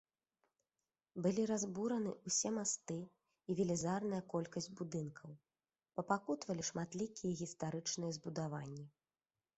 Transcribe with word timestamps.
Былі 1.25 1.43
разбураны 1.51 2.13
ўсе 2.29 2.49
масты 2.55 2.97
і 3.03 3.51
велізарная 3.61 4.23
колькасць 4.35 4.69
будынкаў, 4.81 5.31
папакутавалі 6.01 6.63
шматлікія 6.71 7.37
гістарычныя 7.43 8.11
збудаванні. 8.19 8.85